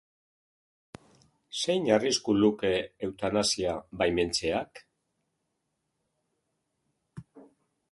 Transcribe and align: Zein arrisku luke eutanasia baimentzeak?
Zein 1.59 1.85
arrisku 1.97 2.35
luke 2.37 2.71
eutanasia 3.09 3.75
baimentzeak? 4.01 4.83